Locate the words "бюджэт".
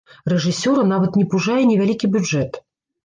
2.17-2.63